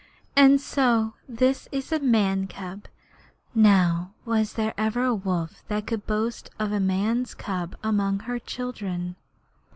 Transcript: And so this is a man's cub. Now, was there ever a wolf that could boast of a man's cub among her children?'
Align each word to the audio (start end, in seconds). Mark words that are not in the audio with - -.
And 0.35 0.59
so 0.59 1.13
this 1.29 1.67
is 1.71 1.91
a 1.91 1.99
man's 1.99 2.49
cub. 2.51 2.85
Now, 3.53 4.15
was 4.25 4.53
there 4.53 4.73
ever 4.75 5.03
a 5.03 5.13
wolf 5.13 5.63
that 5.67 5.85
could 5.85 6.07
boast 6.07 6.49
of 6.57 6.71
a 6.71 6.79
man's 6.79 7.35
cub 7.35 7.75
among 7.83 8.21
her 8.21 8.39
children?' 8.39 9.15